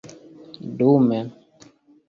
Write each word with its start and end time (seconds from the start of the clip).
dume 0.77 1.19